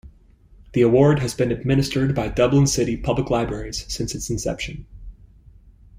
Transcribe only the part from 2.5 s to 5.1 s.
City Public Libraries since its inception.